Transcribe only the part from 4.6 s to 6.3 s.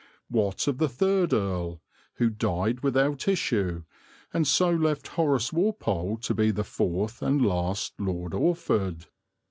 left Horace Walpole